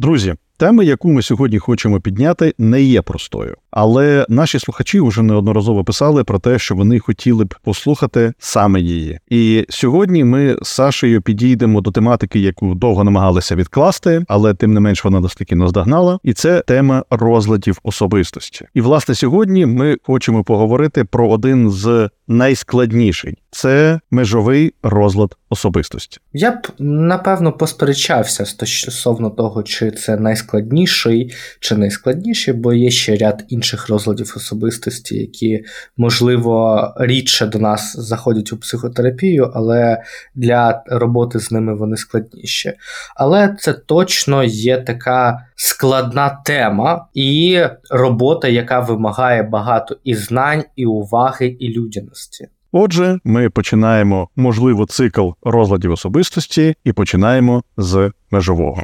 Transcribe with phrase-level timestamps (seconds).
[0.00, 5.84] Друзі, тема, яку ми сьогодні хочемо підняти, не є простою, але наші слухачі вже неодноразово
[5.84, 9.18] писали про те, що вони хотіли б послухати саме її.
[9.28, 14.80] І сьогодні ми з Сашею підійдемо до тематики, яку довго намагалися відкласти, але тим не
[14.80, 16.18] менш вона нас таки наздогнала.
[16.22, 18.66] І це тема розладів особистості.
[18.74, 26.20] І власне сьогодні ми хочемо поговорити про один з найскладніший це межовий розлад особистості.
[26.32, 30.16] Я б напевно посперечався стосовно того, чи це
[30.50, 35.64] найскладніший чи найскладніший, бо є ще ряд інших розладів особистості, які
[35.96, 40.02] можливо рідше до нас заходять у психотерапію, але
[40.34, 42.72] для роботи з ними вони складніші.
[43.16, 50.86] Але це точно є така складна тема і робота, яка вимагає багато і знань, і
[50.86, 52.48] уваги, і людяності.
[52.72, 58.82] Отже, ми починаємо можливо цикл розладів особистості і починаємо з межового.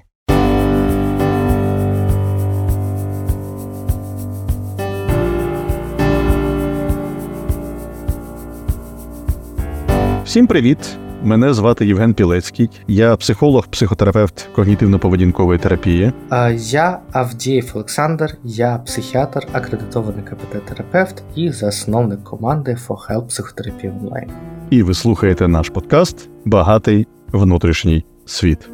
[10.36, 10.78] Всім привіт!
[11.22, 16.12] Мене звати Євген Пілецький, я психолог, психотерапевт когнітивно-поведінкової терапії.
[16.28, 24.30] А я Авдієв Олександр, я психіатр, акредитований КПТ-терапевт і засновник команди For Help Психотерапії онлайн.
[24.70, 28.68] І ви слухаєте наш подкаст Багатий внутрішній світ.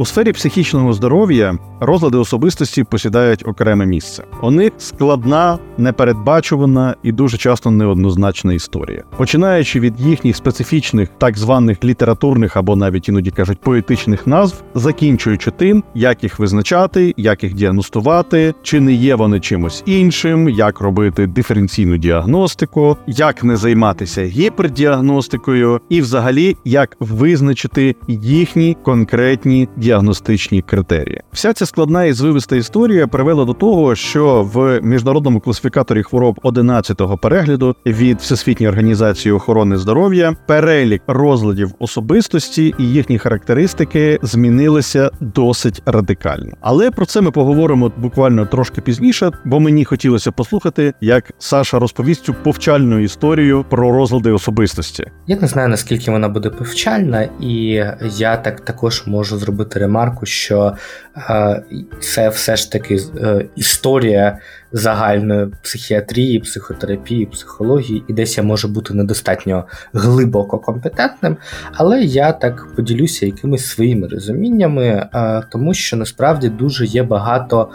[0.00, 4.24] У сфері психічного здоров'я розлади особистості посідають окреме місце.
[4.42, 11.84] У них складна, непередбачувана і дуже часто неоднозначна історія, починаючи від їхніх специфічних так званих
[11.84, 18.54] літературних або навіть іноді кажуть поетичних назв, закінчуючи тим, як їх визначати, як їх діагностувати,
[18.62, 26.00] чи не є вони чимось іншим, як робити диференційну діагностику, як не займатися гіпердіагностикою, і,
[26.00, 31.20] взагалі, як визначити їхні конкретні діагностичні критерії.
[31.32, 37.18] Вся ця складна і звивиста історія привела до того, що в міжнародному класифікаторі хвороб 11-го
[37.18, 46.52] перегляду від Всесвітньої організації охорони здоров'я перелік розладів особистості і їхні характеристики змінилися досить радикально.
[46.60, 52.24] Але про це ми поговоримо буквально трошки пізніше, бо мені хотілося послухати, як Саша розповість
[52.24, 55.04] цю повчальну історію про розлади особистості.
[55.26, 57.84] Я не знаю наскільки вона буде повчальна, і
[58.16, 60.76] я так також можу зробити ремарку, що
[61.16, 61.62] е,
[62.00, 64.38] це все ж таки е, історія
[64.72, 71.36] загальної психіатрії, психотерапії, психології, і десь я можу бути недостатньо глибоко компетентним,
[71.72, 77.70] але я так поділюся якимись своїми розуміннями, е, тому що насправді дуже є багато.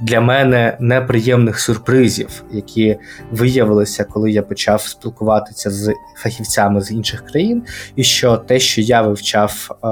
[0.00, 2.96] Для мене неприємних сюрпризів, які
[3.30, 7.62] виявилися, коли я почав спілкуватися з фахівцями з інших країн,
[7.96, 9.88] і що те, що я вивчав е,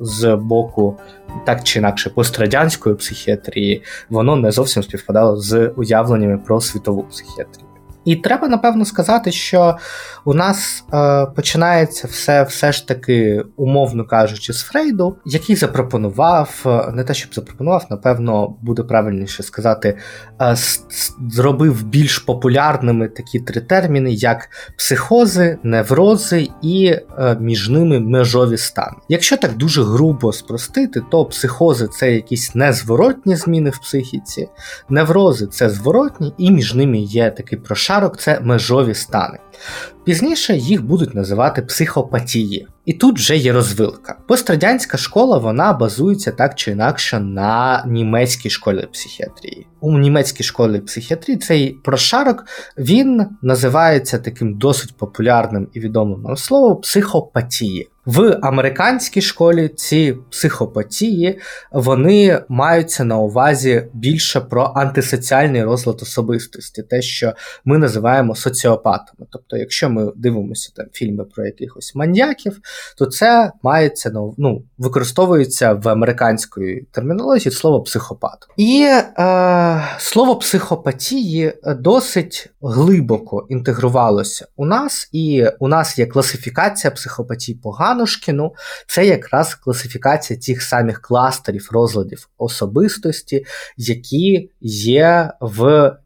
[0.00, 0.96] з боку
[1.44, 7.65] так чи інакше пострадянської психіатрії, воно не зовсім співпадало з уявленнями про світову психіатрію.
[8.06, 9.76] І треба напевно сказати, що
[10.24, 16.92] у нас е, починається все все ж таки, умовно кажучи, з Фрейду, який запропонував, е,
[16.92, 19.98] не те, щоб запропонував, напевно, буде правильніше сказати,
[20.40, 20.56] е,
[21.30, 26.86] зробив більш популярними такі три терміни, як психози, неврози і
[27.18, 28.96] е, між ними межові стани.
[29.08, 34.48] Якщо так дуже грубо спростити, то психози це якісь незворотні зміни в психіці,
[34.88, 39.38] неврози це зворотні, і між ними є такий прошар шарок це межові стани.
[40.04, 42.66] Пізніше їх будуть називати психопатії.
[42.84, 44.18] І тут вже є розвилка.
[44.28, 49.66] Пострадянська школа вона базується так чи інакше на німецькій школі психіатрії.
[49.80, 52.44] У німецькій школі психіатрії цей прошарок
[52.78, 57.88] він називається таким досить популярним і відомим нам словом психопатії.
[58.06, 61.38] В американській школі ці психопатії
[61.72, 67.32] вони маються на увазі більше про антисоціальний розлад особистості, те, що
[67.64, 69.26] ми називаємо соціопатами.
[69.30, 72.60] Тобто, якщо ми дивимося там фільми про якихось маньяків,
[72.98, 78.38] то це мається ну, використовується в американської термінології слово психопат.
[78.56, 78.82] І
[79.18, 87.58] е, слово психопатії досить глибоко інтегрувалося у нас, і у нас є класифікація психопатії
[87.96, 88.54] Поганошкіну,
[88.86, 93.46] це якраз класифікація тих самих кластерів розладів особистості,
[93.76, 95.62] які є в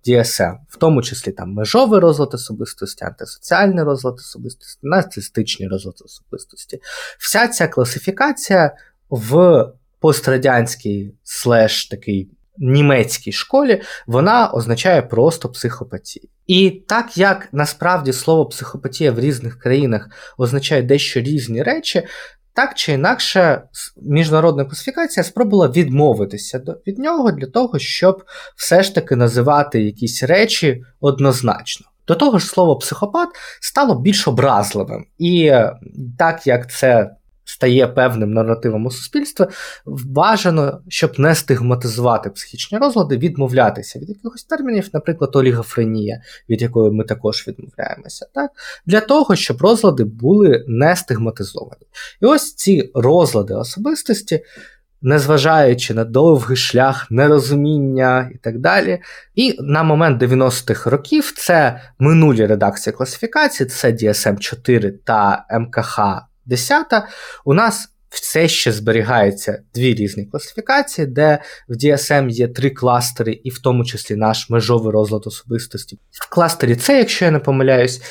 [0.07, 6.81] DSM, в тому числі там межовий розлад особистості, антисоціальний розлад особистості, нарцистичний розлад особистості.
[7.19, 8.77] Вся ця класифікація
[9.11, 9.65] в
[10.01, 16.29] пострадянській слеш такий німецькій школі, вона означає просто психопатію.
[16.47, 20.09] І так як насправді слово психопатія в різних країнах
[20.39, 22.03] означає дещо різні речі,
[22.55, 23.63] так чи інакше,
[24.03, 28.25] міжнародна класифікація спробувала відмовитися від нього для того, щоб
[28.57, 31.87] все ж таки називати якісь речі однозначно.
[32.09, 33.29] До того ж, слово психопат
[33.61, 35.07] стало більш образливим.
[35.19, 35.53] І
[36.19, 37.11] так як це
[37.51, 39.47] стає певним наративом у суспільстві,
[39.87, 47.05] бажано, щоб не стигматизувати психічні розлади, відмовлятися від якихось термінів, наприклад, олігофренія, від якої ми
[47.05, 48.51] також відмовляємося, так?
[48.87, 51.87] для того, щоб розлади були не стигматизовані.
[52.23, 54.45] І ось ці розлади особистості.
[55.03, 59.01] Незважаючи на довгий шлях, нерозуміння і так далі.
[59.35, 66.01] І на момент 90-х років це минулі редакції класифікації, це DSM-4 та МКХ
[66.51, 67.09] Десята
[67.45, 71.39] у нас все ще зберігається дві різні класифікації, де
[71.69, 75.99] в DSM є три кластери, і в тому числі наш межовий розлад особистості.
[76.11, 78.03] В кластері С, якщо я не помиляюсь.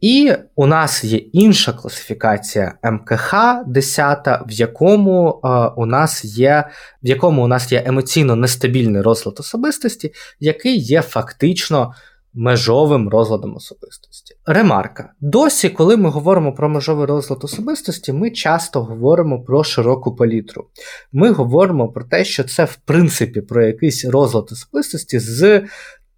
[0.00, 3.34] І у нас є інша класифікація МКХ
[3.66, 6.68] 10, в якому е, у нас є
[7.02, 11.94] в якому у нас є емоційно нестабільний розлад особистості, який є фактично
[12.34, 14.34] межовим розладом особистості.
[14.46, 15.12] Ремарка.
[15.20, 20.66] Досі, коли ми говоримо про межовий розлад особистості, ми часто говоримо про широку палітру.
[21.12, 25.62] Ми говоримо про те, що це, в принципі, про якийсь розлад особистості з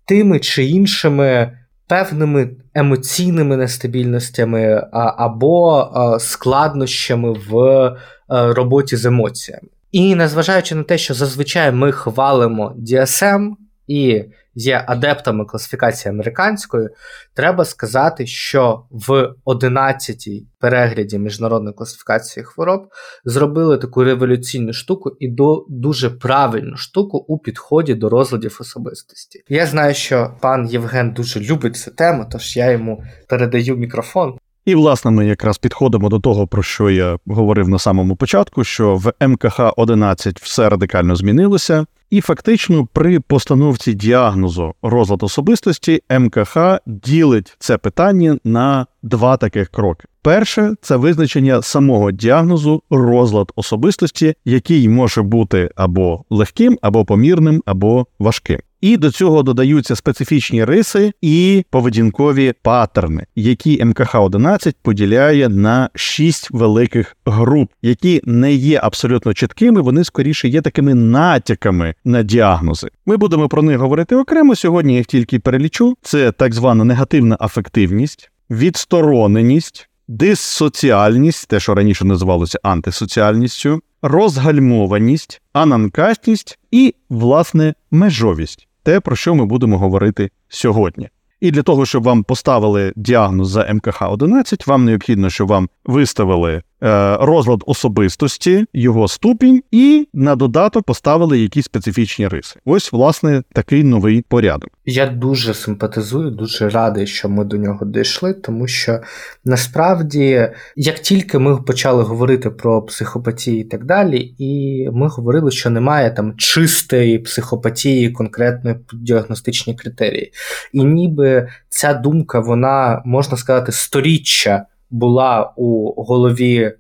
[0.05, 1.59] тими чи іншими.
[1.89, 5.89] Певними емоційними нестабільностями або
[6.21, 7.97] складнощами в е,
[8.29, 9.69] роботі з емоціями.
[9.93, 13.51] І незважаючи на те, що зазвичай ми хвалимо DSM
[13.87, 14.25] і
[14.57, 16.89] є адептами класифікації американської,
[17.35, 22.89] треба сказати, що в 11-й перегляді міжнародної класифікації хвороб
[23.25, 29.43] зробили таку революційну штуку і до дуже правильну штуку у підході до розладів особистості.
[29.49, 34.39] Я знаю, що пан Євген дуже любить цю тему, тож я йому передаю мікрофон.
[34.67, 38.95] І, власне, ми якраз підходимо до того, про що я говорив на самому початку: що
[38.95, 47.57] в МКХ 11 все радикально змінилося, і фактично при постановці діагнозу розлад особистості МКХ ділить
[47.59, 50.05] це питання на два таких кроки.
[50.27, 58.07] Перше це визначення самого діагнозу розлад особистості, який може бути або легким, або помірним, або
[58.19, 58.59] важким.
[58.81, 66.51] І до цього додаються специфічні риси і поведінкові паттерни, які МКХ 11 поділяє на шість
[66.51, 72.89] великих груп, які не є абсолютно чіткими, вони скоріше є такими натяками на діагнози.
[73.07, 74.57] Ми будемо про них говорити окремо.
[74.57, 75.97] Сьогодні я їх тільки перелічу.
[76.03, 86.95] Це так звана негативна афективність, відстороненість, диссоціальність, те, що раніше називалося антисоціальністю, розгальмованість, ананкастність і,
[87.11, 91.09] власне, межовість те, про що ми будемо говорити сьогодні.
[91.41, 96.63] І для того, щоб вам поставили діагноз за МКХ 11, вам необхідно, щоб вам виставили
[96.81, 102.61] розлад особистості, його ступінь, і на додаток поставили якісь специфічні риси.
[102.65, 104.71] Ось, власне, такий новий порядок.
[104.85, 109.01] Я дуже симпатизую, дуже радий, що ми до нього дійшли, тому що
[109.45, 115.71] насправді, як тільки ми почали говорити про психопатії і так далі, і ми говорили, що
[115.71, 120.33] немає там чистої психопатії, конкретної діагностичні критерії.
[120.73, 126.75] І ніби ця думка, вона можна сказати, сторіччя була у голові е,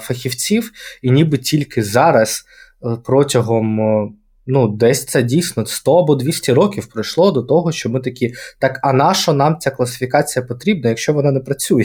[0.00, 2.44] фахівців, і ніби тільки зараз
[2.84, 3.80] е, протягом.
[3.80, 4.08] Е,
[4.46, 8.80] ну, десь це дійсно 100 або 200 років пройшло до того, що ми такі, так,
[8.82, 11.84] а на що нам ця класифікація потрібна, якщо вона не працює?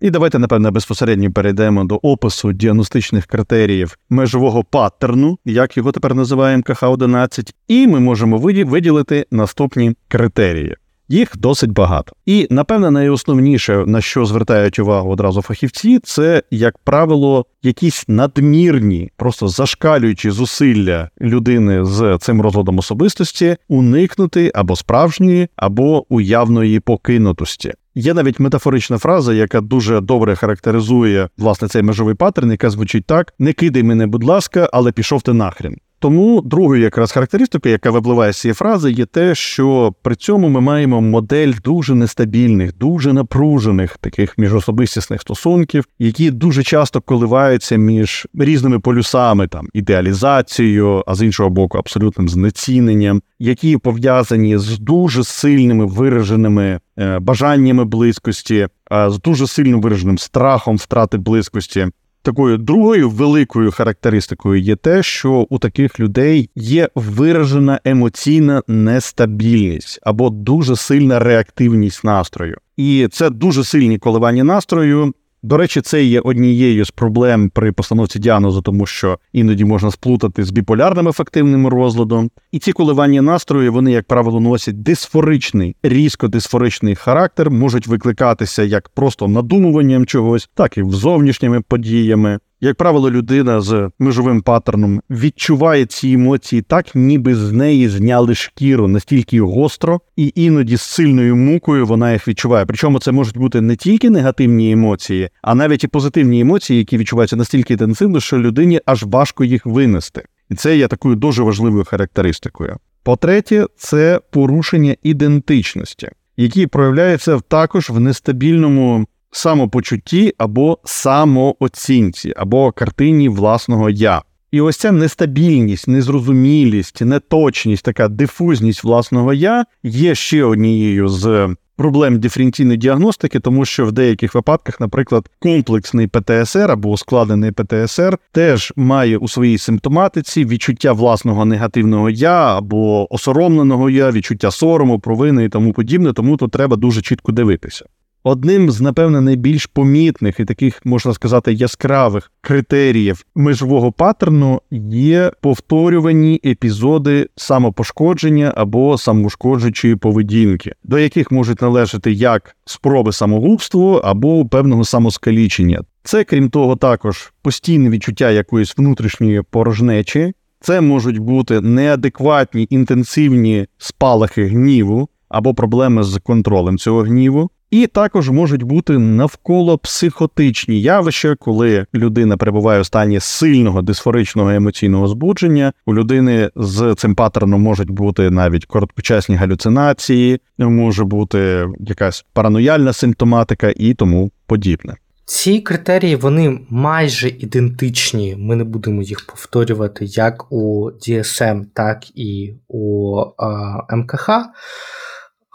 [0.00, 6.62] І давайте, напевно, безпосередньо перейдемо до опису діагностичних критеріїв межового паттерну, як його тепер називаємо
[6.62, 10.76] КХ-11, і ми можемо виділити наступні критерії.
[11.08, 12.12] Їх досить багато.
[12.26, 19.48] І напевне найосновніше, на що звертають увагу одразу фахівці, це, як правило, якісь надмірні, просто
[19.48, 27.72] зашкалюючі зусилля людини з цим розладом особистості уникнути або справжньої, або уявної покинутості.
[27.94, 33.34] Є навіть метафорична фраза, яка дуже добре характеризує власне цей межовий паттерн, яка звучить так:
[33.38, 35.76] не кидай мене, будь ласка, але пішов ти нахрен.
[35.98, 40.60] Тому другою якраз характеристикою, яка випливає з цієї фрази, є те, що при цьому ми
[40.60, 48.78] маємо модель дуже нестабільних, дуже напружених таких міжособистісних стосунків, які дуже часто коливаються між різними
[48.78, 56.80] полюсами, там ідеалізацією, а з іншого боку, абсолютним знеціненням, які пов'язані з дуже сильними вираженими
[56.98, 58.68] е, бажаннями близькості,
[59.08, 61.86] з дуже сильно вираженим страхом втрати близькості.
[62.26, 70.30] Такою другою великою характеристикою є те, що у таких людей є виражена емоційна нестабільність або
[70.30, 72.58] дуже сильна реактивність настрою.
[72.76, 75.14] І це дуже сильні коливання настрою.
[75.46, 80.44] До речі, це є однією з проблем при постановці діагнозу, тому що іноді можна сплутати
[80.44, 82.30] з біполярним ефективним розладом.
[82.52, 88.88] І ці коливання настрою, вони, як правило, носять дисфоричний, різко дисфоричний характер, можуть викликатися як
[88.88, 92.38] просто надумуванням чогось, так і зовнішніми подіями.
[92.66, 98.88] Як правило, людина з межовим паттерном відчуває ці емоції так, ніби з неї зняли шкіру
[98.88, 102.66] настільки гостро, і іноді з сильною мукою вона їх відчуває.
[102.66, 107.36] Причому це можуть бути не тільки негативні емоції, а навіть і позитивні емоції, які відчуваються
[107.36, 110.22] настільки інтенсивно, що людині аж важко їх винести.
[110.50, 112.76] І це є такою дуже важливою характеристикою.
[113.02, 123.90] По-третє, це порушення ідентичності, які проявляються також в нестабільному самопочутті або самооцінці, або картині власного
[123.90, 124.22] я.
[124.50, 132.20] І ось ця нестабільність, незрозумілість, неточність, така дифузність власного я є ще однією з проблем
[132.20, 139.18] диференційної діагностики, тому що в деяких випадках, наприклад, комплексний ПТСР або ускладнений ПТСР теж має
[139.18, 145.72] у своїй симптоматиці відчуття власного негативного я або осоромленого я, відчуття сорому, провини і тому
[145.72, 147.84] подібне, тому тут треба дуже чітко дивитися.
[148.28, 156.40] Одним з, напевне, найбільш помітних і таких, можна сказати, яскравих критеріїв межового паттерну є повторювані
[156.44, 165.82] епізоди самопошкодження або самошкоджуючої поведінки, до яких можуть належати як спроби самогубства або певного самоскалічення.
[166.02, 170.32] Це, крім того, також постійне відчуття якоїсь внутрішньої порожнечі.
[170.60, 177.50] Це можуть бути неадекватні інтенсивні спалахи гніву або проблеми з контролем цього гніву.
[177.70, 185.08] І також можуть бути навколо психотичні явища, коли людина перебуває в стані сильного дисфоричного емоційного
[185.08, 185.72] збудження.
[185.86, 193.72] У людини з цим паттерном можуть бути навіть короткочасні галюцинації, може бути якась паранояльна симптоматика
[193.76, 194.96] і тому подібне.
[195.24, 198.36] Ці критерії вони майже ідентичні.
[198.38, 204.30] Ми не будемо їх повторювати як у DSM, так і у а, МКХ.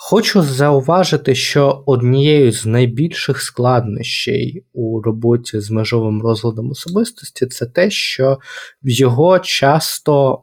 [0.04, 7.92] Хочу зауважити, що однією з найбільших складнощей у роботі з межовим розладом особистості це те,
[7.92, 8.40] що
[8.84, 10.42] його часто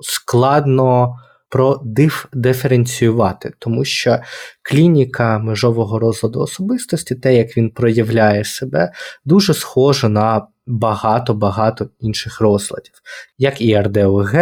[0.00, 1.16] складно
[1.48, 4.18] продиференціювати, тому що
[4.62, 8.92] клініка межового розладу особистості, те, як він проявляє себе,
[9.24, 12.92] дуже схоже на багато-багато інших розладів,
[13.38, 14.34] як і РДОГ,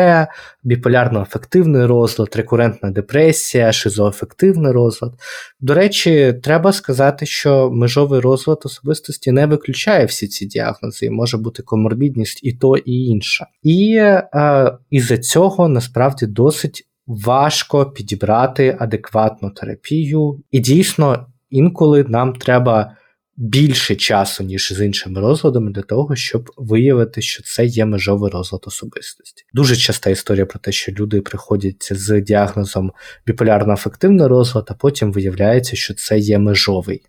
[0.64, 5.12] біполярно-афективний розлад, рекурентна депресія, шизоафективний розлад.
[5.60, 11.38] До речі, треба сказати, що межовий розлад особистості не виключає всі ці діагнози, і може
[11.38, 13.46] бути коморбідність і то, і інша.
[13.62, 22.96] І е, із-за цього насправді досить важко підібрати адекватну терапію, і дійсно інколи нам треба
[23.40, 28.62] більше часу, ніж з іншими розладами, для того, щоб виявити, що це є межовий розлад
[28.66, 29.44] особистості.
[29.54, 32.92] Дуже часта історія про те, що люди приходять з діагнозом
[33.26, 37.02] біполярно-афективний розлад, а потім виявляється, що це є межовий.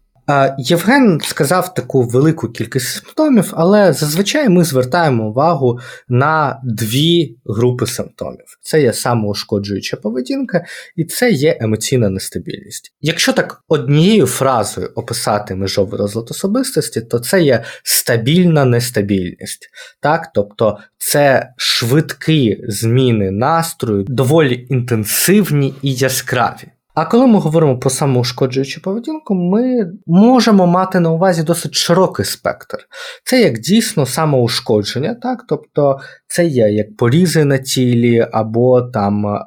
[0.57, 8.57] Євген сказав таку велику кількість симптомів, але зазвичай ми звертаємо увагу на дві групи симптомів:
[8.61, 12.93] це є самоушкоджуюча поведінка, і це є емоційна нестабільність.
[13.01, 19.69] Якщо так однією фразою описати межовий розлад особистості, то це є стабільна нестабільність.
[19.99, 20.31] Так?
[20.33, 26.67] Тобто це швидкі зміни настрою, доволі інтенсивні і яскраві.
[26.93, 32.77] А коли ми говоримо про самоушкоджуючу поведінку, ми можемо мати на увазі досить широкий спектр.
[33.23, 35.45] Це як дійсно самоушкодження, так?
[35.49, 39.41] тобто це є як порізи на тілі, або там е,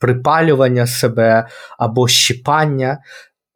[0.00, 1.46] припалювання себе,
[1.78, 2.98] або щіпання,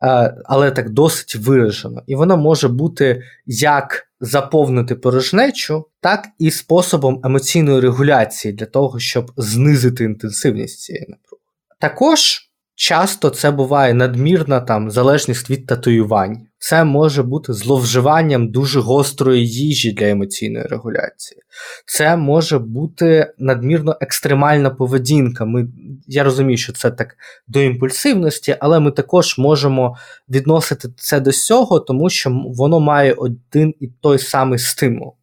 [0.05, 2.03] е, але так досить виражено.
[2.07, 9.33] І воно може бути як заповнити порожнечу, так і способом емоційної регуляції для того, щоб
[9.37, 11.43] знизити інтенсивність цієї напруги.
[11.81, 12.48] Також.
[12.81, 16.47] Часто це буває надмірна там залежність від татуювань.
[16.59, 21.41] Це може бути зловживанням дуже гострої їжі для емоційної регуляції.
[21.87, 25.45] Це може бути надмірно екстремальна поведінка.
[25.45, 25.69] Ми,
[26.07, 27.17] Я розумію, що це так
[27.49, 29.97] до імпульсивності, але ми також можемо
[30.29, 35.18] відносити це до цього, тому що воно має один і той самий стимул.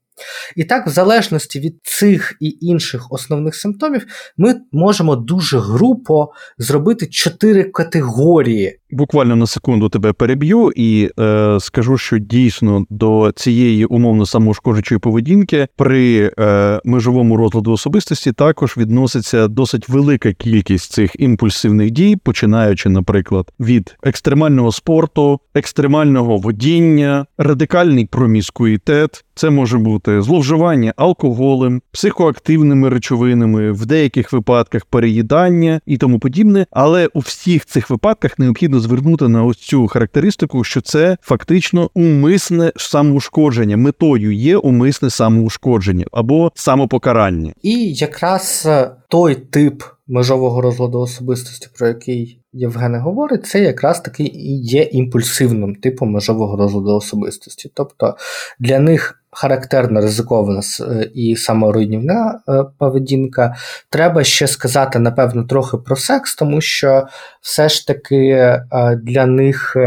[0.55, 4.05] І так, в залежності від цих і інших основних симптомів,
[4.37, 11.97] ми можемо дуже групо зробити чотири категорії буквально на секунду тебе переб'ю і е, скажу,
[11.97, 19.89] що дійсно до цієї умовно самоушкоджуючої поведінки при е, межовому розладу особистості також відноситься досить
[19.89, 29.25] велика кількість цих імпульсивних дій, починаючи, наприклад, від екстремального спорту, екстремального водіння, радикальний проміскуїтет.
[29.35, 36.65] Це може бути зловживання алкоголем, психоактивними речовинами, в деяких випадках переїдання і тому подібне.
[36.71, 42.71] Але у всіх цих випадках необхідно звернути на ось цю характеристику, що це фактично умисне
[42.75, 43.77] самоушкодження.
[43.77, 47.53] Метою є умисне самоушкодження або самопокарання.
[47.61, 54.23] І якраз е, той тип межового розладу особистості, про який Євген говорить, це якраз таки
[54.23, 57.71] і є імпульсивним типом межового розладу особистості.
[57.73, 58.15] Тобто
[58.59, 63.55] для них характерна ризикована е, і саморуйнівна е, поведінка.
[63.89, 67.07] Треба ще сказати, напевно, трохи про секс, тому що
[67.41, 68.65] все ж таки е,
[69.03, 69.77] для них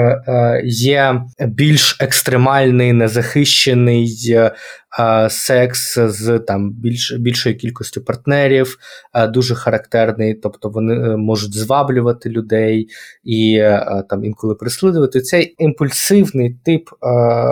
[0.64, 4.06] є більш екстремальний, незахищений
[5.28, 8.78] секс з там більш, більшою кількістю партнерів,
[9.28, 12.88] дуже характерний, тобто вони можуть зваблювати людей
[13.24, 13.62] і
[14.08, 15.20] там інколи прислідувати.
[15.20, 16.88] Цей імпульсивний тип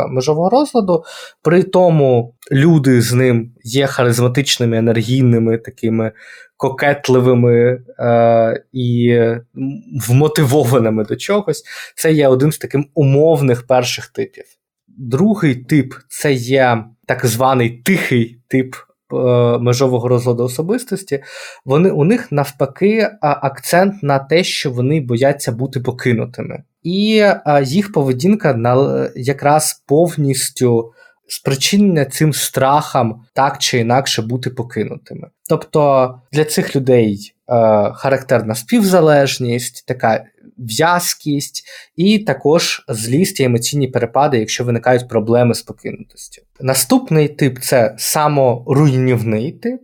[0.08, 1.04] межового розладу,
[1.42, 6.12] при тому люди з ним є харизматичними, енергійними, такими
[6.56, 9.20] кокетливими е, і
[10.08, 11.62] вмотивованими до чогось.
[11.96, 14.44] Це є один з таких умовних перших типів.
[14.96, 19.16] Другий тип це є так званий тихий тип е,
[19.58, 21.22] межового розладу особистості.
[21.64, 26.62] Вони, У них навпаки акцент на те, що вони бояться бути покинутими.
[26.82, 30.92] І е, їх поведінка на, якраз повністю
[31.28, 35.28] спричинення цим страхам так чи інакше бути покинутими.
[35.48, 37.54] Тобто для цих людей е,
[37.94, 40.24] характерна співзалежність, така
[40.58, 41.64] в'язкість,
[41.96, 46.42] і також злість і емоційні перепади, якщо виникають проблеми з покинутостю.
[46.60, 49.80] Наступний тип це саморуйнівний тип.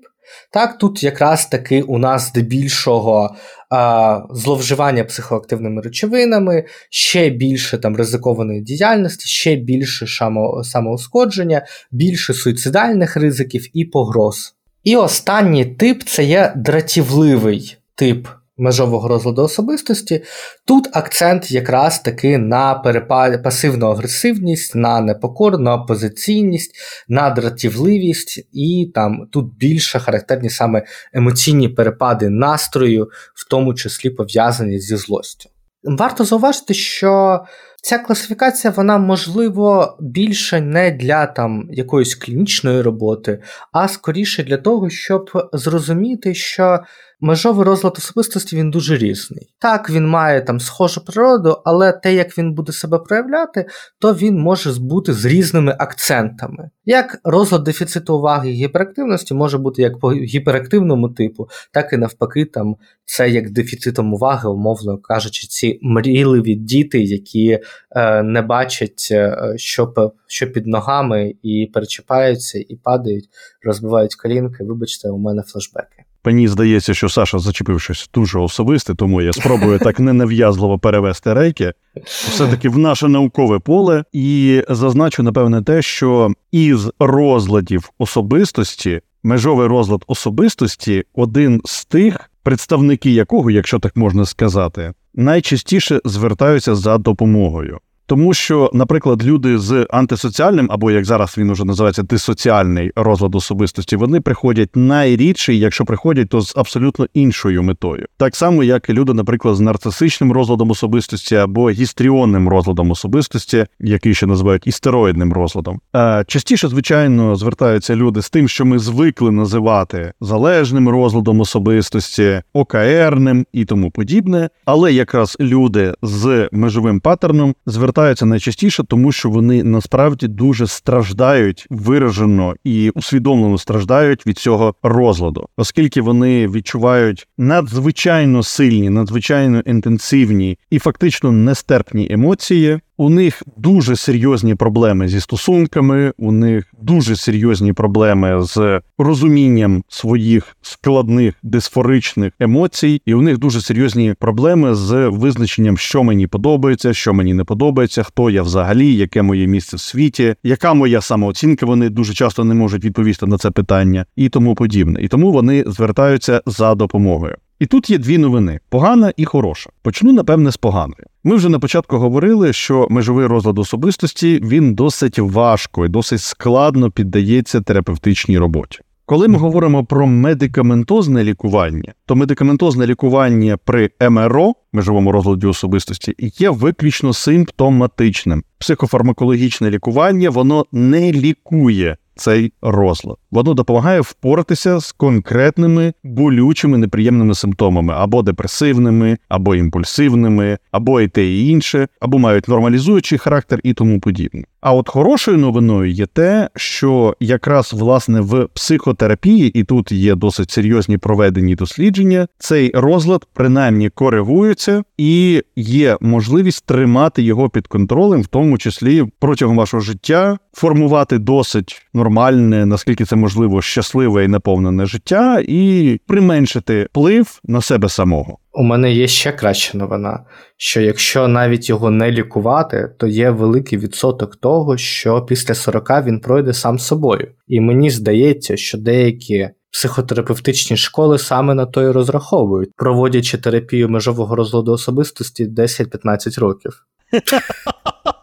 [0.50, 3.36] Так, тут якраз таки у нас здебільшого
[3.70, 13.16] а, зловживання психоактивними речовинами, ще більше там ризикованої діяльності, ще більше шамо, самоускодження, більше суїцидальних
[13.16, 14.54] ризиків і погроз.
[14.84, 18.28] І останній тип це є дратівливий тип
[18.62, 20.22] межового розладу особистості.
[20.66, 23.42] Тут акцент якраз таки на перепад...
[23.42, 26.74] пасивну агресивність, на непокору, на опозиційність,
[27.08, 34.78] на дратівливість, і там тут більше характерні саме емоційні перепади настрою, в тому числі пов'язані
[34.78, 35.50] зі злостю.
[35.84, 37.40] Варто зауважити, що
[37.82, 44.90] ця класифікація, вона можливо більше не для там якоїсь клінічної роботи, а скоріше для того,
[44.90, 46.80] щоб зрозуміти, що
[47.22, 49.54] межовий розлад особистості він дуже різний.
[49.58, 53.66] Так, він має там схожу природу, але те, як він буде себе проявляти,
[53.98, 56.70] то він може бути з різними акцентами.
[56.84, 62.44] Як розлад дефіциту уваги і гіперактивності може бути як по гіперактивному типу, так і навпаки,
[62.44, 67.58] там це як дефіцитом уваги, умовно кажучи, ці мрійливі діти, які
[67.90, 73.28] е, не бачать, е, що що під ногами, і перечіпаються, і падають,
[73.62, 74.64] розбивають колінки.
[74.64, 76.04] Вибачте, у мене флешбеки.
[76.24, 81.72] Мені здається, що Саша зачепив щось дуже особисте, тому я спробую так ненав'язливо перевести рейки,
[82.04, 90.04] все-таки в наше наукове поле, і зазначу, напевне, те, що із розладів особистості, межовий розлад
[90.06, 97.78] особистості один з тих, представники якого, якщо так можна сказати, найчастіше звертаються за допомогою.
[98.06, 103.96] Тому що, наприклад, люди з антисоціальним, або як зараз він уже називається дисоціальний розлад особистості,
[103.96, 108.06] вони приходять найрідше, якщо приходять, то з абсолютно іншою метою.
[108.16, 114.14] Так само, як і люди, наприклад, з нарцисичним розладом особистості або гістріонним розладом особистості, який
[114.14, 115.80] ще називають істероїдним розладом.
[116.26, 123.64] Частіше, звичайно, звертаються люди з тим, що ми звикли називати залежним розладом особистості, ОКРним і
[123.64, 124.48] тому подібне.
[124.64, 131.66] Але якраз люди з межовим паттерном звертаються звертаються найчастіше, тому що вони насправді дуже страждають
[131.70, 140.78] виражено і усвідомлено страждають від цього розладу, оскільки вони відчувають надзвичайно сильні, надзвичайно інтенсивні і
[140.78, 142.80] фактично нестерпні емоції.
[142.96, 150.56] У них дуже серйозні проблеми зі стосунками, у них дуже серйозні проблеми з розумінням своїх
[150.62, 157.14] складних дисфоричних емоцій, і у них дуже серйозні проблеми з визначенням, що мені подобається, що
[157.14, 161.66] мені не подобається, хто я взагалі, яке моє місце в світі, яка моя самооцінка.
[161.66, 165.02] Вони дуже часто не можуть відповісти на це питання і тому подібне.
[165.02, 167.36] І тому вони звертаються за допомогою.
[167.58, 169.70] І тут є дві новини: погана і хороша.
[169.82, 171.04] Почну, напевне, з поганої.
[171.24, 176.90] Ми вже на початку говорили, що межовий розлад особистості він досить важко і досить складно
[176.90, 178.78] піддається терапевтичній роботі.
[179.06, 186.50] Коли ми говоримо про медикаментозне лікування, то медикаментозне лікування при МРО межовому розладі особистості є
[186.50, 188.44] виключно симптоматичним.
[188.58, 193.16] Психофармакологічне лікування воно не лікує цей розлад.
[193.30, 201.26] Воно допомагає впоратися з конкретними болючими неприємними симптомами або депресивними, або імпульсивними, або і те
[201.26, 204.44] і інше, або мають нормалізуючий характер і тому подібне.
[204.62, 210.50] А от хорошою новиною є те, що якраз власне в психотерапії, і тут є досить
[210.50, 218.26] серйозні проведені дослідження, цей розлад принаймні коригується і є можливість тримати його під контролем, в
[218.26, 225.42] тому числі протягом вашого життя, формувати досить нормальне, наскільки це можливо, щасливе і наповнене життя,
[225.48, 228.38] і применшити вплив на себе самого.
[228.54, 230.24] У мене є ще краща новина,
[230.56, 236.20] що якщо навіть його не лікувати, то є великий відсоток того, що після 40 він
[236.20, 237.28] пройде сам собою.
[237.48, 244.36] І мені здається, що деякі психотерапевтичні школи саме на то і розраховують, проводячи терапію межового
[244.36, 246.86] розладу особистості 10-15 років.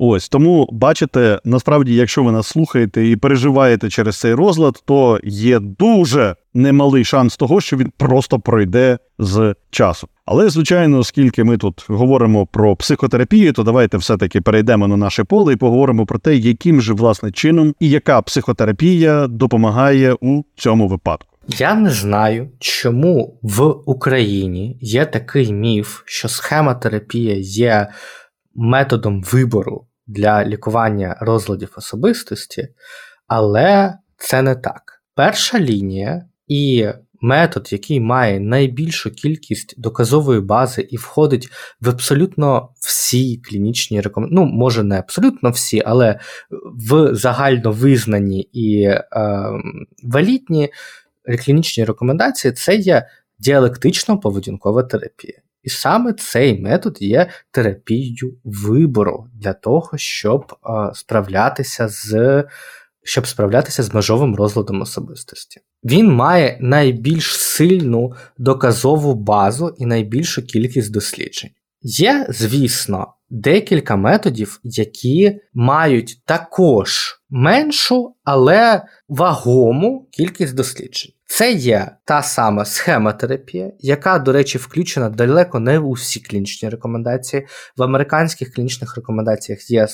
[0.00, 5.58] Ось тому бачите, насправді, якщо ви нас слухаєте і переживаєте через цей розлад, то є
[5.58, 10.10] дуже немалий шанс того, що він просто пройде з часом.
[10.26, 15.52] Але, звичайно, оскільки ми тут говоримо про психотерапію, то давайте все-таки перейдемо на наше поле
[15.52, 21.28] і поговоримо про те, яким же власне чином і яка психотерапія допомагає у цьому випадку.
[21.48, 27.88] Я не знаю, чому в Україні є такий міф, що схемотерапія є
[28.54, 32.68] методом вибору для лікування розладів особистості,
[33.26, 35.02] але це не так.
[35.14, 36.88] Перша лінія і
[37.20, 41.48] метод, який має найбільшу кількість доказової бази і входить
[41.80, 46.20] в абсолютно всі клінічні рекомендації, ну, може, не абсолютно всі, але
[46.90, 49.06] в загально визнані і е,
[50.04, 50.68] валітні
[51.44, 53.06] клінічні рекомендації це є
[53.38, 55.40] діалектично-поведінкова терапія.
[55.62, 62.44] І саме цей метод є терапією вибору для того, щоб е, справлятися з
[63.02, 65.60] щоб справлятися з межовим розладом особистості.
[65.84, 71.50] Він має найбільш сильну доказову базу і найбільшу кількість досліджень.
[71.82, 81.12] Є, звісно, декілька методів, які мають також меншу, але вагому кількість досліджень.
[81.30, 87.46] Це є та сама схемотерапія, яка, до речі, включена далеко не у всі клінічні рекомендації.
[87.76, 89.86] В американських клінічних рекомендаціях є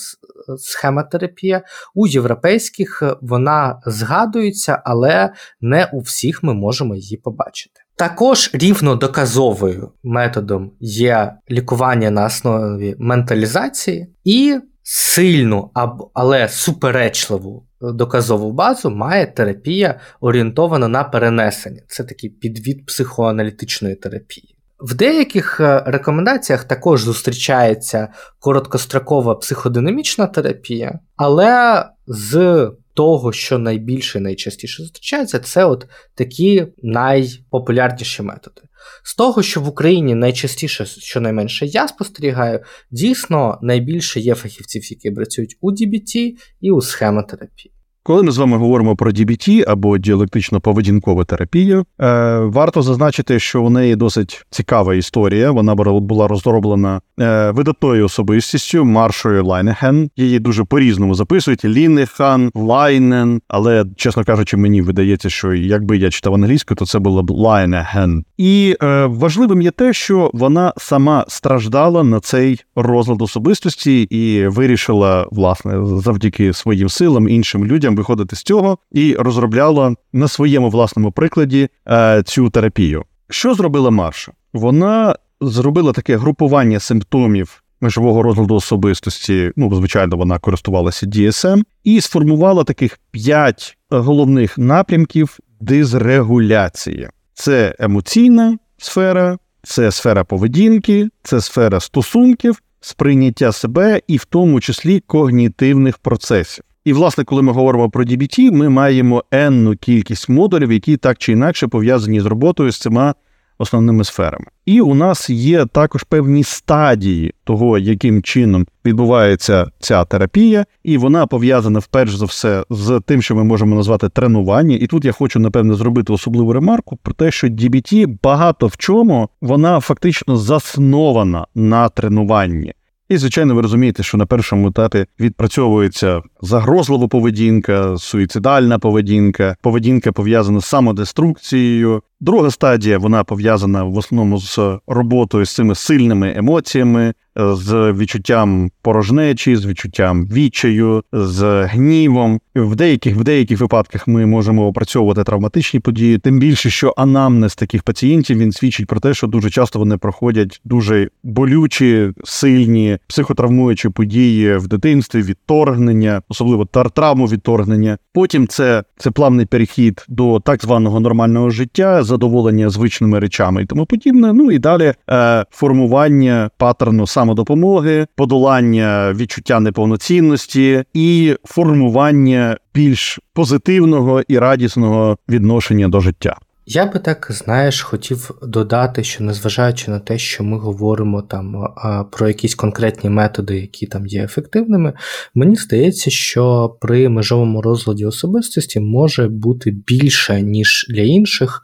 [0.59, 1.63] схемотерапія,
[1.95, 7.81] у європейських вона згадується, але не у всіх ми можемо її побачити.
[7.97, 15.71] Також рівнодоказовою методом є лікування на основі менталізації і сильну,
[16.15, 21.83] але суперечливу доказову базу має терапія орієнтована на перенесення.
[21.89, 24.57] Це такий підвід психоаналітичної терапії.
[24.81, 34.21] В деяких е, рекомендаціях також зустрічається короткострокова психодинамічна терапія, але з того, що найбільше і
[34.21, 38.61] найчастіше зустрічається, це от такі найпопулярніші методи.
[39.05, 45.57] З того, що в Україні найчастіше, щонайменше я спостерігаю, дійсно найбільше є фахівців, які працюють
[45.61, 47.74] у DBT і у схемотерапії.
[48.07, 53.71] Коли ми з вами говоримо про DBT або діалектично-поведінкову терапію, е, варто зазначити, що у
[53.71, 55.51] неї досить цікава історія.
[55.51, 60.11] Вона була розроблена е, видатною особистістю Маршою Лайнеген.
[60.17, 63.41] Її дуже по-різному записують: Лінехан, Лайнен.
[63.49, 68.25] Але, чесно кажучи, мені видається, що якби я читав англійську, то це було б Лайнеген.
[68.39, 75.27] І е, важливим є те, що вона сама страждала на цей розлад особистості і вирішила,
[75.31, 81.69] власне, завдяки своїм силам іншим людям виходити з цього і розробляла на своєму власному прикладі
[81.89, 83.05] е, цю терапію.
[83.31, 84.33] Що зробила Марша?
[84.53, 89.53] Вона зробила таке групування симптомів межового розладу особистості.
[89.57, 99.39] Ну, звичайно, вона користувалася DSM, і сформувала таких п'ять головних напрямків дизрегуляції: це емоційна сфера,
[99.63, 106.65] це сфера поведінки, це сфера стосунків, сприйняття себе і в тому числі когнітивних процесів.
[106.85, 111.33] І, власне, коли ми говоримо про DBT, ми маємо енну кількість модулів, які так чи
[111.33, 113.13] інакше пов'язані з роботою з цими
[113.59, 114.47] основними сферами.
[114.67, 121.27] І у нас є також певні стадії того, яким чином відбувається ця терапія, і вона
[121.27, 124.77] пов'язана вперше за все з тим, що ми можемо назвати тренування.
[124.77, 129.29] І тут я хочу напевне зробити особливу ремарку про те, що DBT багато в чому
[129.41, 132.75] вона фактично заснована на тренуванні.
[133.09, 140.61] І, звичайно, ви розумієте, що на першому етапі відпрацьовується загрозлива поведінка, суїцидальна поведінка, поведінка пов'язана
[140.61, 142.03] з самодеструкцією.
[142.25, 149.57] Друга стадія вона пов'язана в основному з роботою з цими сильними емоціями, з відчуттям порожнечі,
[149.57, 152.41] з відчуттям відчаю, з гнівом.
[152.55, 156.19] В деяких в деяких випадках ми можемо опрацьовувати травматичні події.
[156.19, 160.61] Тим більше, що анамнез таких пацієнтів він свідчить про те, що дуже часто вони проходять
[160.65, 167.99] дуже болючі, сильні психотравмуючі події в дитинстві, відторгнення, особливо травму відторгнення.
[168.13, 173.87] Потім це це плавний перехід до так званого нормального життя, задоволення звичними речами і тому
[173.87, 174.33] подібне.
[174.33, 184.39] Ну і далі е, формування паттерну самодопомоги, подолання відчуття неповноцінності і формування більш позитивного і
[184.39, 186.37] радісного відношення до життя.
[186.67, 191.75] Я би так, знаєш, хотів додати, що незважаючи на те, що ми говоримо там
[192.13, 194.93] про якісь конкретні методи, які там є ефективними,
[195.35, 201.63] мені здається, що при межовому розладі особистості може бути більше, ніж для інших.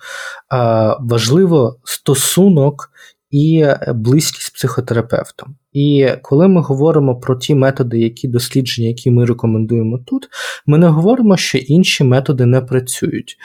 [1.01, 2.91] Важливо стосунок
[3.31, 5.57] і близькість з психотерапевтом.
[5.73, 10.29] І коли ми говоримо про ті методи, які дослідження, які ми рекомендуємо тут,
[10.67, 13.37] ми не говоримо, що інші методи не працюють.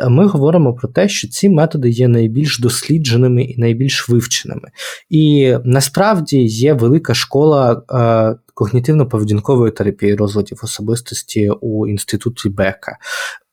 [0.00, 4.68] А ми говоримо про те, що ці методи є найбільш дослідженими і найбільш вивченими.
[5.10, 12.98] І насправді є велика школа е, когнітивно-поведінкової терапії розладів особистості у інституті Бека.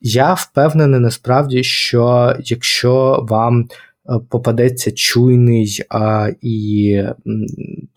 [0.02, 3.68] Я впевнений насправді, що якщо вам
[4.10, 7.04] Е, попадеться чуйний а, і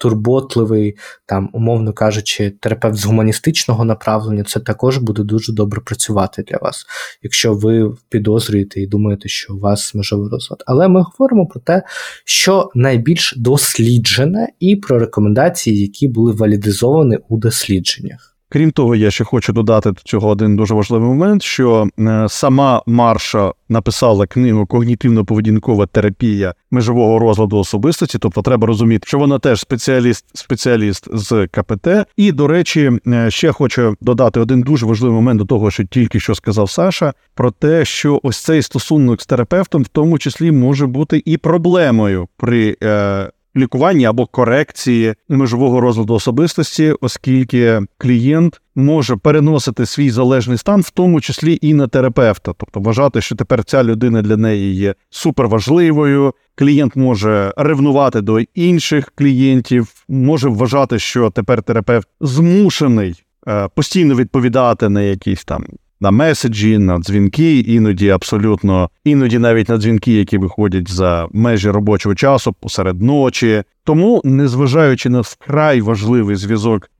[0.02, 6.58] турботливий, там, умовно кажучи, терапевт з гуманістичного направлення, це також буде дуже добре працювати для
[6.58, 6.86] вас,
[7.22, 10.62] якщо ви підозрюєте і думаєте, що у вас межовий розлад.
[10.66, 11.82] Але ми говоримо про те,
[12.24, 18.31] що найбільш досліджене, і про рекомендації, які були валідизовані у дослідженнях.
[18.52, 22.82] Крім того, я ще хочу додати до цього один дуже важливий момент: що е, сама
[22.86, 28.18] Марша написала книгу Когнітивно-поведінкова терапія межового розладу особистості.
[28.18, 31.88] Тобто, треба розуміти, що вона теж спеціаліст, спеціаліст з КПТ.
[32.16, 36.20] І до речі, е, ще хочу додати один дуже важливий момент до того, що тільки
[36.20, 40.86] що сказав Саша, про те, що ось цей стосунок з терапевтом, в тому числі, може
[40.86, 42.76] бути і проблемою при.
[43.56, 51.20] Лікування або корекції межового розладу особистості, оскільки клієнт може переносити свій залежний стан, в тому
[51.20, 56.34] числі і на терапевта, тобто вважати, що тепер ця людина для неї є суперважливою.
[56.54, 64.88] Клієнт може ревнувати до інших клієнтів, може вважати, що тепер терапевт змушений е, постійно відповідати
[64.88, 65.64] на якісь там
[66.02, 72.14] на меседжі, на дзвінки, іноді абсолютно, іноді навіть на дзвінки, які виходять за межі робочого
[72.14, 73.62] часу посеред ночі.
[73.84, 76.90] Тому, незважаючи на вкрай важливий зв'язок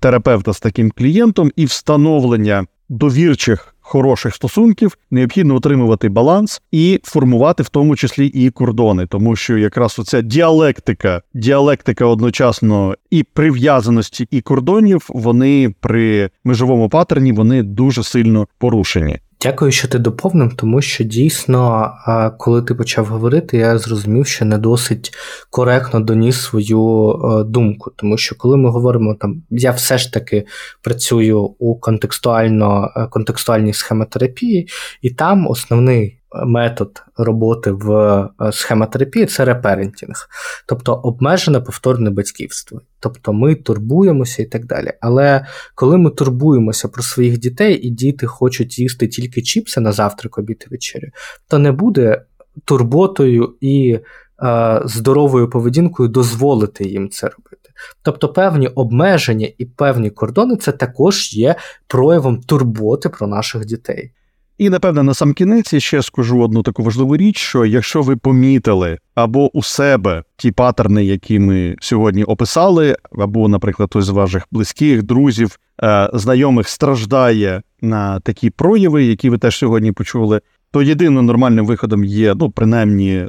[0.00, 7.68] терапевта з таким клієнтом і встановлення довірчих хороших стосунків необхідно отримувати баланс і формувати в
[7.68, 15.06] тому числі і кордони, тому що якраз оця діалектика, діалектика одночасно і прив'язаності, і кордонів,
[15.08, 19.18] вони при межовому паттерні вони дуже сильно порушені.
[19.40, 21.92] Дякую, що ти доповнив, тому що дійсно,
[22.38, 25.12] коли ти почав говорити, я зрозумів, що не досить
[25.50, 27.92] коректно доніс свою е, думку.
[27.96, 30.46] Тому що коли ми говоримо там, я все ж таки
[30.82, 34.68] працюю у контекстуально е, контекстуальній схемотерапії,
[35.02, 40.28] і там основний метод роботи в е, схемотерапії це реперентінг,
[40.66, 42.80] тобто обмежене повторне батьківство.
[43.00, 44.92] Тобто ми турбуємося і так далі.
[45.00, 50.38] Але коли ми турбуємося про своїх дітей, і діти хочуть їсти тільки чіпси на завтрак,
[50.38, 51.08] обід і вечерю,
[51.48, 52.22] то не буде
[52.64, 53.98] турботою і
[54.42, 57.70] е, здоровою поведінкою дозволити їм це робити.
[58.02, 61.54] Тобто певні обмеження і певні кордони це також є
[61.86, 64.12] проявом турботи про наших дітей.
[64.58, 68.16] І напевне на сам кінець я ще скажу одну таку важливу річ: що якщо ви
[68.16, 74.46] помітили або у себе ті паттерни, які ми сьогодні описали, або, наприклад, хтось з ваших
[74.50, 80.40] близьких, друзів, е, знайомих страждає на такі прояви, які ви теж сьогодні почули,
[80.72, 83.26] то єдиним нормальним виходом є, ну, принаймні,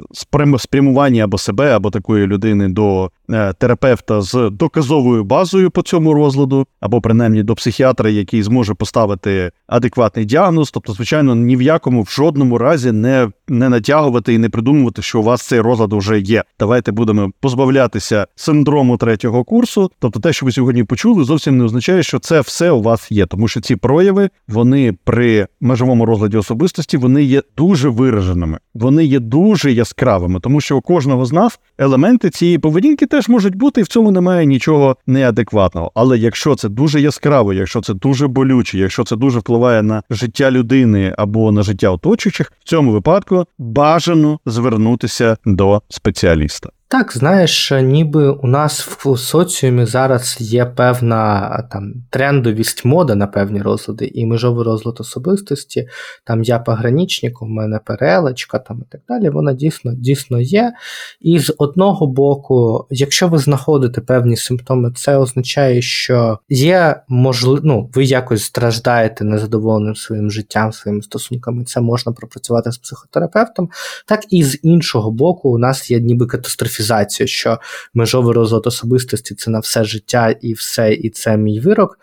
[0.58, 6.66] спрямування або себе, або такої людини до е, терапевта з доказовою базою по цьому розладу,
[6.80, 10.70] або принаймні до психіатра, який зможе поставити адекватний діагноз.
[10.70, 15.20] Тобто, звичайно, ні в якому в жодному разі не не натягувати і не придумувати, що
[15.20, 16.44] у вас цей розлад вже є.
[16.58, 19.90] Давайте будемо позбавлятися синдрому третього курсу.
[19.98, 23.26] Тобто, те, що ви сьогодні почули, зовсім не означає, що це все у вас є,
[23.26, 29.20] тому що ці прояви вони при межовому розладі особистості вони є дуже вираженими, вони є
[29.20, 33.84] дуже яскравими, тому що у кожного з нас елементи цієї поведінки теж можуть бути, і
[33.84, 35.92] в цьому немає нічого неадекватного.
[35.94, 40.50] Але якщо це дуже яскраво, якщо це дуже болюче, якщо це дуже впливає на життя
[40.50, 46.70] людини або на життя оточуючих, в цьому випадку бажано звернутися до спеціаліста.
[46.90, 53.62] Так, знаєш, ніби у нас в соціумі зараз є певна там трендовість мода на певні
[53.62, 55.88] розлади, і межовий розлад особистості.
[56.24, 59.30] Там я пограничник, у мене перелечка там і так далі.
[59.30, 60.72] Вона дійсно дійсно є.
[61.20, 67.90] І з одного боку, якщо ви знаходите певні симптоми, це означає, що є можливо, ну,
[67.94, 71.64] ви якось страждаєте незадоволеним своїм життям, своїми стосунками.
[71.64, 73.70] Це можна пропрацювати з психотерапевтом.
[74.06, 77.58] Так і з іншого боку, у нас є ніби катастрофі катастрофізацію, що
[77.94, 81.98] межовий розлад особистості це на все життя і все, і це мій вирок,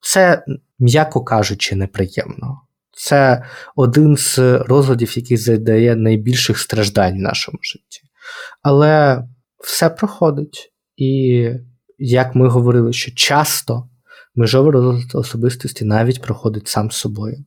[0.00, 0.44] це,
[0.78, 2.60] м'яко кажучи, неприємно.
[2.96, 3.44] Це
[3.76, 8.02] один з розладів, який задає найбільших страждань в нашому житті.
[8.62, 9.24] Але
[9.58, 10.72] все проходить.
[10.96, 11.50] І
[11.98, 13.88] як ми говорили, що часто
[14.34, 17.44] межовий розлад особистості навіть проходить сам собою.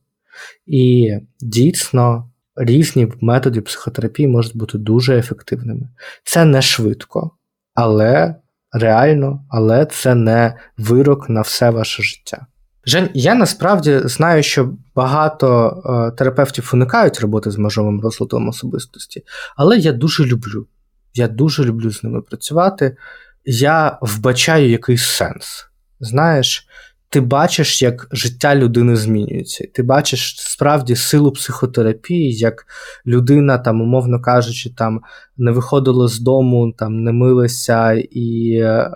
[0.66, 5.88] І дійсно різні методи психотерапії можуть бути дуже ефективними.
[6.24, 7.30] Це не швидко,
[7.74, 8.34] але
[8.72, 12.46] реально, але це не вирок на все ваше життя.
[12.88, 19.22] Жень, я насправді знаю, що багато е, терапевтів уникають роботи з межовим розладом особистості,
[19.56, 20.66] але я дуже люблю.
[21.14, 22.96] Я дуже люблю з ними працювати.
[23.44, 25.66] Я вбачаю якийсь сенс.
[26.00, 26.68] Знаєш,
[27.08, 29.64] ти бачиш, як життя людини змінюється.
[29.74, 32.66] Ти бачиш справді силу психотерапії, як
[33.06, 35.00] людина, там, умовно кажучи, там
[35.36, 38.90] не виходила з дому, там не милася і е,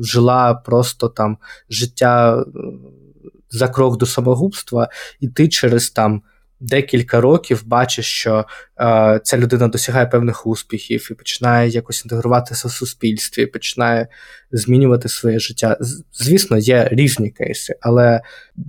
[0.00, 1.38] жила просто там
[1.70, 2.44] життя е,
[3.50, 4.88] за крок до самогубства,
[5.20, 6.22] і ти через там
[6.60, 8.44] декілька років бачиш, що
[8.80, 14.08] е, ця людина досягає певних успіхів і починає якось інтегруватися в суспільстві, починає
[14.52, 15.76] змінювати своє життя.
[16.12, 18.20] Звісно, є різні кейси, але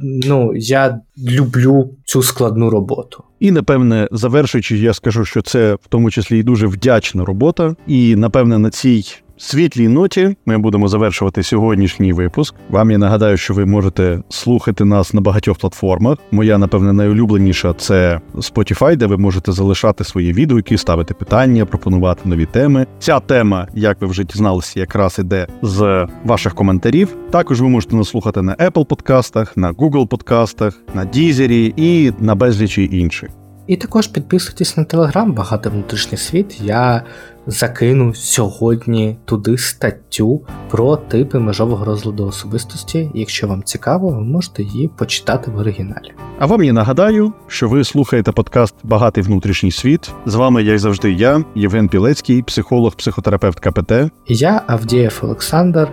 [0.03, 3.23] ну, я люблю цю складну роботу.
[3.39, 8.15] І напевне, завершуючи, я скажу, що це в тому числі і дуже вдячна робота, і
[8.15, 9.05] напевне на цій
[9.41, 12.55] світлій ноті ми будемо завершувати сьогоднішній випуск.
[12.69, 16.17] Вам я нагадаю, що ви можете слухати нас на багатьох платформах.
[16.31, 22.45] Моя, напевне, найулюбленіша це Spotify, де ви можете залишати свої відгуки, ставити питання, пропонувати нові
[22.45, 22.87] теми.
[22.99, 27.15] Ця тема, як ви вже дізналися, якраз іде з ваших коментарів.
[27.31, 32.35] Також ви можете нас слухати на Apple подкастах, на Google подкастах, на Deezer і на
[32.35, 33.29] безлічі інших.
[33.67, 36.61] І також підписуйтесь на телеграм Багато внутрішній світ.
[36.61, 37.03] Я
[37.47, 43.11] закину сьогодні туди статтю про типи межового розладу особистості.
[43.13, 46.11] Якщо вам цікаво, ви можете її почитати в оригіналі.
[46.39, 50.11] А вам я нагадаю, що ви слухаєте подкаст Багатий внутрішній світ.
[50.25, 53.91] З вами, як завжди, я, Євген Пілецький, психолог, психотерапевт КПТ.
[54.27, 55.87] Я Авдієв Олександр,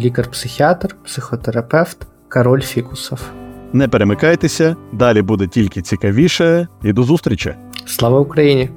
[0.00, 3.20] лікар-психіатр, психотерапевт, король фікусов.
[3.72, 7.54] Не перемикайтеся, далі буде тільки цікавіше і до зустрічі.
[7.86, 8.70] Слава Україні!